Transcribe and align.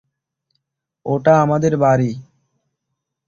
ওটা 1.05 1.33
আমাদের 1.41 1.73
বাড়ি। 1.77 2.11